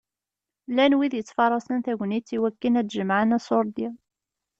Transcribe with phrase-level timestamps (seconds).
[0.69, 3.89] Llan wid yettfaṛaṣen tagnit i wakken ad d-jemεen aṣuṛdi.